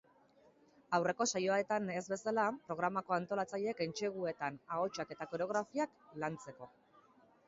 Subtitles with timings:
[0.97, 5.93] Aurreko saioetan ez bezala, programako antolatzaileek entseguetan, ahotsak eta koreografiak
[6.25, 6.71] lantzeko.